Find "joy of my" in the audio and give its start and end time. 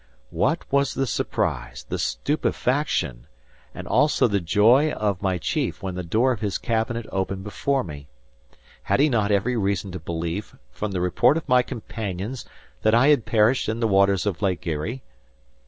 4.39-5.37